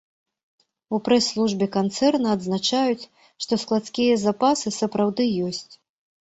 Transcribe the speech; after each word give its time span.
У 0.97 0.99
прэс-службе 1.07 1.67
канцэрна 1.75 2.27
адзначаюць, 2.37 3.09
што 3.45 3.53
складскія 3.65 4.17
запасы 4.25 4.75
сапраўды 4.79 5.29
ёсць. 5.51 5.63